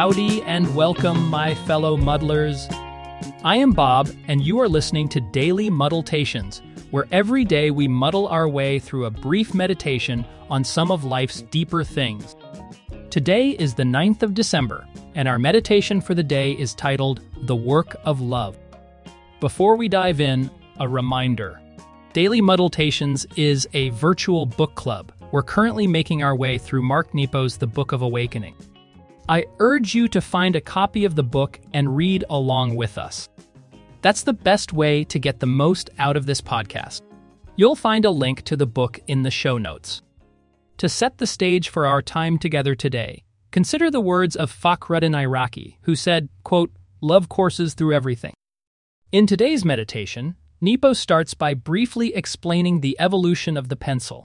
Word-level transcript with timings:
Howdy 0.00 0.40
and 0.44 0.74
welcome, 0.74 1.28
my 1.28 1.54
fellow 1.54 1.94
muddlers. 1.94 2.66
I 3.44 3.56
am 3.56 3.72
Bob, 3.72 4.08
and 4.28 4.40
you 4.40 4.58
are 4.58 4.66
listening 4.66 5.10
to 5.10 5.20
Daily 5.20 5.68
Muddletations, 5.68 6.62
where 6.90 7.06
every 7.12 7.44
day 7.44 7.70
we 7.70 7.86
muddle 7.86 8.26
our 8.28 8.48
way 8.48 8.78
through 8.78 9.04
a 9.04 9.10
brief 9.10 9.52
meditation 9.52 10.24
on 10.48 10.64
some 10.64 10.90
of 10.90 11.04
life's 11.04 11.42
deeper 11.42 11.84
things. 11.84 12.34
Today 13.10 13.50
is 13.50 13.74
the 13.74 13.82
9th 13.82 14.22
of 14.22 14.32
December, 14.32 14.88
and 15.16 15.28
our 15.28 15.38
meditation 15.38 16.00
for 16.00 16.14
the 16.14 16.22
day 16.22 16.52
is 16.52 16.74
titled 16.74 17.20
The 17.42 17.56
Work 17.56 17.96
of 18.06 18.22
Love. 18.22 18.56
Before 19.38 19.76
we 19.76 19.90
dive 19.90 20.22
in, 20.22 20.50
a 20.78 20.88
reminder 20.88 21.60
Daily 22.14 22.40
Muddletations 22.40 23.26
is 23.36 23.68
a 23.74 23.90
virtual 23.90 24.46
book 24.46 24.74
club. 24.76 25.12
We're 25.30 25.42
currently 25.42 25.86
making 25.86 26.22
our 26.22 26.34
way 26.34 26.56
through 26.56 26.84
Mark 26.84 27.12
Nepo's 27.12 27.58
The 27.58 27.66
Book 27.66 27.92
of 27.92 28.00
Awakening. 28.00 28.54
I 29.28 29.46
urge 29.58 29.94
you 29.94 30.08
to 30.08 30.20
find 30.20 30.56
a 30.56 30.60
copy 30.60 31.04
of 31.04 31.14
the 31.14 31.22
book 31.22 31.60
and 31.72 31.96
read 31.96 32.24
along 32.30 32.76
with 32.76 32.98
us. 32.98 33.28
That's 34.02 34.22
the 34.22 34.32
best 34.32 34.72
way 34.72 35.04
to 35.04 35.18
get 35.18 35.40
the 35.40 35.46
most 35.46 35.90
out 35.98 36.16
of 36.16 36.26
this 36.26 36.40
podcast. 36.40 37.02
You'll 37.56 37.76
find 37.76 38.04
a 38.04 38.10
link 38.10 38.42
to 38.44 38.56
the 38.56 38.66
book 38.66 38.98
in 39.06 39.22
the 39.22 39.30
show 39.30 39.58
notes. 39.58 40.02
To 40.78 40.88
set 40.88 41.18
the 41.18 41.26
stage 41.26 41.68
for 41.68 41.86
our 41.86 42.00
time 42.00 42.38
together 42.38 42.74
today, 42.74 43.22
consider 43.50 43.90
the 43.90 44.00
words 44.00 44.34
of 44.36 44.50
Fakhruddin 44.50 45.14
Iraqi, 45.14 45.78
who 45.82 45.94
said, 45.94 46.28
quote, 46.42 46.70
Love 47.02 47.28
courses 47.28 47.74
through 47.74 47.94
everything. 47.94 48.34
In 49.12 49.26
today's 49.26 49.64
meditation, 49.64 50.36
Nepo 50.60 50.92
starts 50.92 51.34
by 51.34 51.54
briefly 51.54 52.14
explaining 52.14 52.80
the 52.80 52.96
evolution 52.98 53.56
of 53.56 53.68
the 53.68 53.76
pencil. 53.76 54.24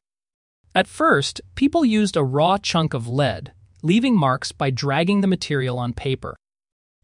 At 0.73 0.87
first, 0.87 1.41
people 1.55 1.85
used 1.85 2.17
a 2.17 2.23
raw 2.23 2.57
chunk 2.57 2.93
of 2.93 3.07
lead 3.07 3.53
leaving 3.85 4.17
marks 4.17 4.51
by 4.51 4.71
dragging 4.71 5.21
the 5.21 5.27
material 5.27 5.77
on 5.77 5.93
paper. 5.93 6.35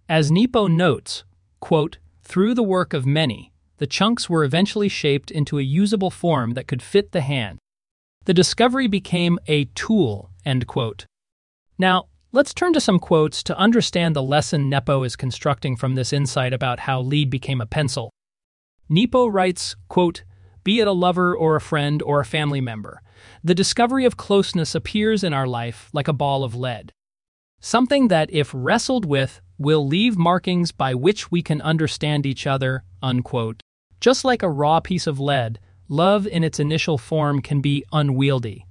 As 0.09 0.31
Nepo 0.31 0.67
notes, 0.67 1.23
quote, 1.59 1.99
through 2.23 2.55
the 2.55 2.63
work 2.63 2.93
of 2.93 3.05
many, 3.05 3.53
the 3.77 3.85
chunks 3.85 4.27
were 4.27 4.43
eventually 4.43 4.89
shaped 4.89 5.29
into 5.29 5.59
a 5.59 5.63
usable 5.63 6.09
form 6.09 6.55
that 6.55 6.67
could 6.67 6.81
fit 6.81 7.11
the 7.11 7.21
hand. 7.21 7.59
The 8.25 8.33
discovery 8.33 8.87
became 8.87 9.37
a 9.47 9.65
tool, 9.75 10.31
end 10.43 10.65
quote. 10.65 11.05
Now, 11.77 12.05
let's 12.31 12.53
turn 12.53 12.73
to 12.73 12.81
some 12.81 12.99
quotes 12.99 13.43
to 13.43 13.57
understand 13.57 14.15
the 14.15 14.23
lesson 14.23 14.67
Nepo 14.67 15.03
is 15.03 15.15
constructing 15.15 15.75
from 15.75 15.93
this 15.93 16.11
insight 16.11 16.52
about 16.52 16.81
how 16.81 16.99
lead 17.02 17.29
became 17.29 17.61
a 17.61 17.67
pencil. 17.67 18.09
Nepo 18.89 19.27
writes, 19.27 19.75
quote, 19.87 20.23
be 20.64 20.80
it 20.80 20.88
a 20.88 20.92
lover 20.92 21.36
or 21.36 21.56
a 21.56 21.62
friend 21.62 22.02
or 22.02 22.20
a 22.20 22.26
family 22.26 22.62
member, 22.62 23.02
the 23.44 23.56
discovery 23.56 24.06
of 24.06 24.17
closeness 24.17 24.76
appears 24.76 25.23
in 25.23 25.34
our 25.34 25.48
life 25.48 25.90
like 25.94 26.08
a 26.08 26.14
ball 26.14 26.44
of 26.44 26.56
lead. 26.56 26.92
Something 27.59 28.08
that, 28.08 28.31
if 28.31 28.52
wrestled 28.54 29.06
with, 29.06 29.42
will 29.58 29.86
leave 29.86 30.17
markings 30.17 30.72
by 30.72 30.95
which 30.95 31.32
we 31.32 31.42
can 31.44 31.62
understand 31.62 32.26
each 32.26 32.48
other. 32.48 32.84
Unquote. 33.04 33.62
Just 34.00 34.26
like 34.26 34.42
a 34.42 34.50
raw 34.50 34.80
piece 34.80 35.06
of 35.06 35.20
lead, 35.20 35.59
love 35.88 36.26
in 36.26 36.44
its 36.44 36.59
initial 36.59 36.98
form 36.98 37.42
can 37.42 37.62
be 37.62 37.84
unwieldy, 37.92 38.66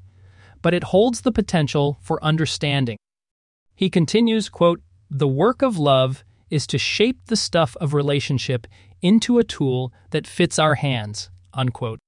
but 0.61 0.75
it 0.75 0.85
holds 0.85 1.21
the 1.21 1.31
potential 1.31 1.99
for 2.03 2.23
understanding. 2.25 2.97
He 3.77 3.89
continues, 3.89 4.49
quote, 4.49 4.81
The 5.09 5.29
work 5.29 5.63
of 5.63 5.79
love 5.79 6.25
is 6.51 6.67
to 6.67 6.79
shape 6.79 7.27
the 7.27 7.37
stuff 7.37 7.77
of 7.81 7.95
relationship 7.95 8.67
into 9.01 9.39
a 9.39 9.45
tool 9.45 9.93
that 10.11 10.27
fits 10.27 10.59
our 10.59 10.75
hands. 10.75 11.31
Unquote. 11.55 11.99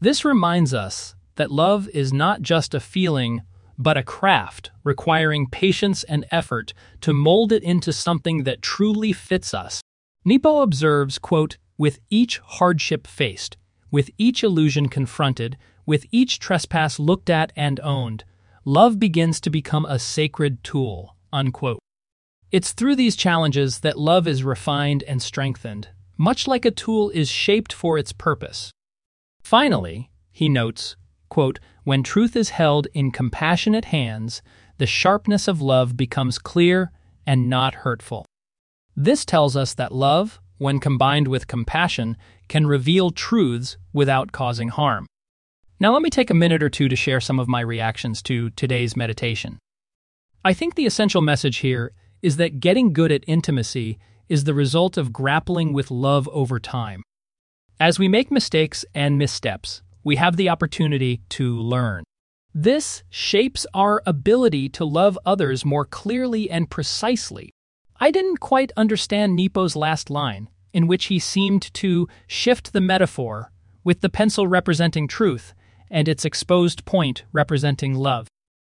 This 0.00 0.24
reminds 0.24 0.74
us 0.74 1.14
that 1.36 1.50
love 1.50 1.88
is 1.88 2.12
not 2.12 2.42
just 2.42 2.74
a 2.74 2.80
feeling, 2.80 3.42
but 3.78 3.96
a 3.96 4.02
craft 4.02 4.70
requiring 4.84 5.48
patience 5.48 6.04
and 6.04 6.24
effort 6.30 6.72
to 7.00 7.12
mold 7.12 7.52
it 7.52 7.62
into 7.62 7.92
something 7.92 8.44
that 8.44 8.62
truly 8.62 9.12
fits 9.12 9.52
us. 9.52 9.80
Nepo 10.24 10.60
observes, 10.60 11.18
quote, 11.18 11.58
with 11.76 11.98
each 12.08 12.38
hardship 12.38 13.06
faced, 13.06 13.56
with 13.90 14.10
each 14.16 14.44
illusion 14.44 14.88
confronted, 14.88 15.56
with 15.86 16.06
each 16.10 16.38
trespass 16.38 16.98
looked 16.98 17.28
at 17.28 17.52
and 17.56 17.80
owned, 17.80 18.24
love 18.64 18.98
begins 18.98 19.40
to 19.40 19.50
become 19.50 19.84
a 19.84 19.98
sacred 19.98 20.62
tool. 20.64 21.16
Unquote. 21.32 21.80
It's 22.50 22.72
through 22.72 22.96
these 22.96 23.16
challenges 23.16 23.80
that 23.80 23.98
love 23.98 24.28
is 24.28 24.44
refined 24.44 25.02
and 25.02 25.20
strengthened, 25.20 25.88
much 26.16 26.46
like 26.46 26.64
a 26.64 26.70
tool 26.70 27.10
is 27.10 27.30
shaped 27.30 27.72
for 27.72 27.98
its 27.98 28.12
purpose. 28.12 28.70
Finally, 29.42 30.10
he 30.30 30.48
notes, 30.48 30.96
quote, 31.28 31.60
When 31.84 32.02
truth 32.02 32.36
is 32.36 32.50
held 32.50 32.86
in 32.94 33.10
compassionate 33.10 33.86
hands, 33.86 34.42
the 34.78 34.86
sharpness 34.86 35.48
of 35.48 35.60
love 35.60 35.96
becomes 35.96 36.38
clear 36.38 36.90
and 37.26 37.48
not 37.48 37.74
hurtful. 37.76 38.26
This 38.96 39.24
tells 39.24 39.56
us 39.56 39.74
that 39.74 39.92
love, 39.92 40.40
when 40.58 40.78
combined 40.78 41.28
with 41.28 41.46
compassion, 41.46 42.16
can 42.48 42.66
reveal 42.66 43.10
truths 43.10 43.76
without 43.92 44.32
causing 44.32 44.68
harm. 44.68 45.06
Now, 45.80 45.92
let 45.92 46.02
me 46.02 46.10
take 46.10 46.30
a 46.30 46.34
minute 46.34 46.62
or 46.62 46.70
two 46.70 46.88
to 46.88 46.96
share 46.96 47.20
some 47.20 47.40
of 47.40 47.48
my 47.48 47.60
reactions 47.60 48.22
to 48.22 48.50
today's 48.50 48.96
meditation. 48.96 49.58
I 50.44 50.52
think 50.52 50.74
the 50.74 50.86
essential 50.86 51.22
message 51.22 51.58
here 51.58 51.92
is 52.22 52.36
that 52.36 52.60
getting 52.60 52.92
good 52.92 53.10
at 53.10 53.24
intimacy 53.26 53.98
is 54.28 54.44
the 54.44 54.54
result 54.54 54.96
of 54.96 55.12
grappling 55.12 55.72
with 55.72 55.90
love 55.90 56.28
over 56.32 56.58
time. 56.58 57.02
As 57.80 57.98
we 57.98 58.08
make 58.08 58.30
mistakes 58.30 58.84
and 58.94 59.18
missteps, 59.18 59.82
we 60.02 60.16
have 60.16 60.36
the 60.36 60.48
opportunity 60.48 61.22
to 61.30 61.58
learn. 61.58 62.04
This 62.54 63.02
shapes 63.10 63.66
our 63.74 64.02
ability 64.06 64.68
to 64.70 64.84
love 64.84 65.18
others 65.26 65.64
more 65.64 65.84
clearly 65.84 66.48
and 66.50 66.70
precisely. 66.70 67.50
I 67.98 68.10
didn't 68.10 68.38
quite 68.38 68.70
understand 68.76 69.34
Nepo's 69.34 69.74
last 69.74 70.08
line, 70.10 70.48
in 70.72 70.86
which 70.86 71.06
he 71.06 71.18
seemed 71.18 71.72
to 71.74 72.06
shift 72.26 72.72
the 72.72 72.80
metaphor, 72.80 73.50
with 73.82 74.00
the 74.00 74.08
pencil 74.08 74.46
representing 74.46 75.08
truth 75.08 75.54
and 75.90 76.08
its 76.08 76.24
exposed 76.24 76.84
point 76.84 77.24
representing 77.32 77.94
love. 77.94 78.28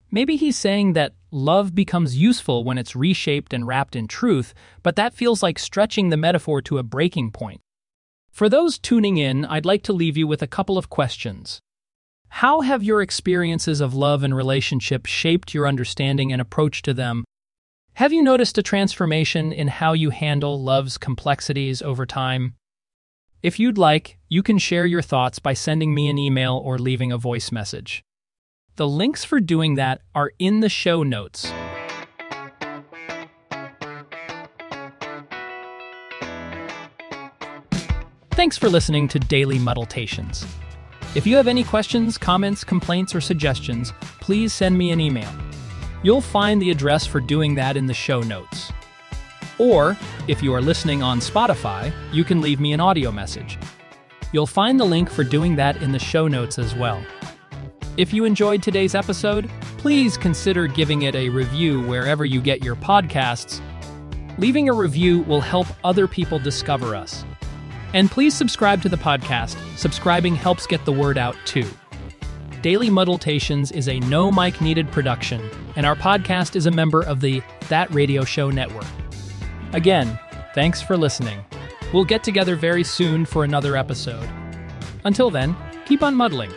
Maybe 0.10 0.38
he's 0.38 0.58
saying 0.58 0.94
that 0.94 1.16
love 1.32 1.76
becomes 1.76 2.18
useful 2.18 2.64
when 2.64 2.78
it's 2.78 2.96
reshaped 2.96 3.54
and 3.54 3.68
wrapped 3.68 3.96
in 3.96 4.08
truth, 4.08 4.54
but 4.82 4.96
that 4.96 5.14
feels 5.14 5.44
like 5.44 5.60
stretching 5.60 6.10
the 6.10 6.18
metaphor 6.18 6.62
to 6.64 6.78
a 6.78 6.84
breaking 6.84 7.32
point. 7.32 7.62
For 8.32 8.48
those 8.48 8.80
tuning 8.80 9.18
in, 9.18 9.46
I'd 9.46 9.66
like 9.66 9.84
to 9.84 9.94
leave 9.94 10.16
you 10.16 10.28
with 10.28 10.42
a 10.42 10.48
couple 10.48 10.78
of 10.78 10.90
questions. 10.90 11.60
How 12.30 12.62
have 12.62 12.84
your 12.84 13.02
experiences 13.02 13.82
of 13.82 13.94
love 13.94 14.24
and 14.24 14.36
relationship 14.36 15.06
shaped 15.06 15.54
your 15.54 15.68
understanding 15.68 16.32
and 16.32 16.42
approach 16.42 16.82
to 16.84 16.94
them? 16.94 17.24
Have 17.94 18.14
you 18.14 18.22
noticed 18.22 18.58
a 18.58 18.64
transformation 18.64 19.52
in 19.52 19.70
how 19.70 19.94
you 19.94 20.12
handle 20.12 20.62
love's 20.62 20.98
complexities 20.98 21.82
over 21.82 22.06
time? 22.06 22.54
If 23.42 23.60
you'd 23.60 23.78
like, 23.78 24.20
you 24.30 24.44
can 24.44 24.58
share 24.58 24.86
your 24.86 25.02
thoughts 25.02 25.40
by 25.40 25.54
sending 25.54 25.94
me 25.94 26.08
an 26.08 26.18
email 26.18 26.62
or 26.64 26.78
leaving 26.78 27.12
a 27.12 27.18
voice 27.18 27.52
message. 27.52 28.04
The 28.78 28.88
links 28.88 29.26
for 29.26 29.40
doing 29.40 29.74
that 29.74 30.02
are 30.14 30.32
in 30.38 30.60
the 30.60 30.70
show 30.70 31.02
notes. 31.02 31.52
Thanks 38.34 38.56
for 38.56 38.70
listening 38.70 39.08
to 39.08 39.18
Daily 39.18 39.58
Muddletations. 39.58 40.46
If 41.16 41.26
you 41.26 41.36
have 41.38 41.48
any 41.48 41.64
questions, 41.64 42.20
comments, 42.20 42.64
complaints, 42.64 43.16
or 43.16 43.20
suggestions, 43.20 43.94
please 44.22 44.54
send 44.54 44.78
me 44.78 44.92
an 44.92 45.02
email. 45.02 45.32
You'll 46.04 46.22
find 46.22 46.62
the 46.62 46.70
address 46.70 47.08
for 47.08 47.20
doing 47.20 47.56
that 47.56 47.78
in 47.78 47.88
the 47.88 47.96
show 47.96 48.22
notes. 48.22 48.72
Or, 49.58 49.98
if 50.28 50.44
you 50.44 50.54
are 50.54 50.62
listening 50.62 51.02
on 51.02 51.20
Spotify, 51.20 51.92
you 52.14 52.24
can 52.24 52.42
leave 52.42 52.60
me 52.60 52.74
an 52.74 52.80
audio 52.80 53.12
message. 53.12 53.58
You'll 54.34 54.46
find 54.46 54.80
the 54.80 54.86
link 54.86 55.10
for 55.10 55.24
doing 55.24 55.56
that 55.56 55.82
in 55.82 55.92
the 55.92 55.98
show 55.98 56.28
notes 56.28 56.60
as 56.60 56.76
well. 56.76 57.04
If 57.98 58.14
you 58.14 58.26
enjoyed 58.26 58.62
today's 58.62 58.94
episode, 58.94 59.50
please 59.80 60.18
consider 60.18 60.68
giving 60.68 61.02
it 61.02 61.16
a 61.16 61.30
review 61.30 61.82
wherever 61.82 62.26
you 62.26 62.42
get 62.42 62.64
your 62.64 62.76
podcasts. 62.76 63.60
Leaving 64.38 64.70
a 64.70 64.74
review 64.74 65.24
will 65.24 65.42
help 65.42 65.66
other 65.84 66.08
people 66.08 66.38
discover 66.38 66.96
us. 66.96 67.26
And 67.96 68.12
please 68.12 68.36
subscribe 68.36 68.84
to 68.84 68.90
the 68.90 68.98
podcast. 68.98 69.58
Subscribing 69.78 70.36
helps 70.36 70.68
get 70.68 70.86
the 70.86 70.92
word 70.92 71.18
out 71.18 71.36
too. 71.46 71.66
Daily 72.62 72.92
Muddletations 72.92 73.72
is 73.72 73.88
a 73.90 74.00
no 74.02 74.32
mic 74.32 74.62
needed 74.62 74.92
production, 74.92 75.50
and 75.76 75.84
our 75.84 75.96
podcast 75.96 76.56
is 76.56 76.68
a 76.68 76.72
member 76.72 77.02
of 77.02 77.20
the 77.20 77.42
That 77.70 77.92
Radio 77.92 78.24
Show 78.24 78.52
network. 78.52 78.86
Again, 79.74 80.20
thanks 80.54 80.84
for 80.84 80.98
listening. 80.98 81.44
We'll 81.92 82.06
get 82.06 82.24
together 82.24 82.56
very 82.56 82.84
soon 82.84 83.26
for 83.26 83.44
another 83.44 83.76
episode. 83.76 84.30
Until 85.04 85.32
then, 85.32 85.56
keep 85.86 86.04
on 86.04 86.14
muddling. 86.14 86.52